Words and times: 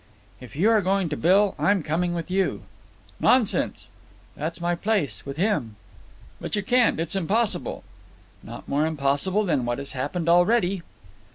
"If 0.39 0.55
you 0.55 0.71
are 0.71 0.81
going 0.81 1.09
to 1.09 1.15
Bill, 1.15 1.53
I 1.59 1.69
am 1.69 1.83
coming 1.83 2.15
with 2.15 2.31
you." 2.31 2.63
"Nonsense." 3.19 3.89
"That's 4.35 4.59
my 4.59 4.73
place—with 4.73 5.37
him." 5.37 5.75
"But 6.39 6.55
you 6.55 6.63
can't. 6.63 6.99
It's 6.99 7.15
impossible." 7.15 7.83
"Not 8.41 8.67
more 8.67 8.87
impossible 8.87 9.43
than 9.43 9.63
what 9.63 9.77
has 9.77 9.91
happened 9.91 10.27
already." 10.27 10.81